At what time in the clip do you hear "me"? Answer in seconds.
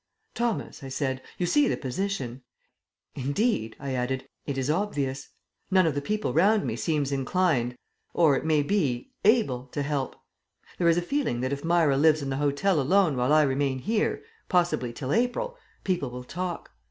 6.65-6.75